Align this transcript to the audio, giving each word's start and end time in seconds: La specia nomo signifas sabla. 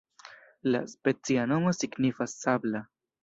La 0.75 0.79
specia 0.93 1.45
nomo 1.53 1.75
signifas 1.81 2.35
sabla. 2.47 2.85